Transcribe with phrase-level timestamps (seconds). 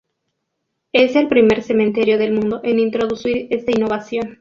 [0.93, 4.39] Es el primer cementerio del mundo en introducir esta innovación.